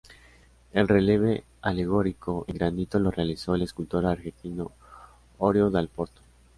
El 0.71 0.87
relieve 0.87 1.43
alegórico 1.61 2.45
en 2.47 2.55
granito 2.55 2.97
lo 2.97 3.11
realizó 3.11 3.53
el 3.53 3.61
escultor 3.61 4.07
argentino 4.07 4.71
Orio 5.37 5.69
Dal 5.69 5.89
Porto. 5.89 6.21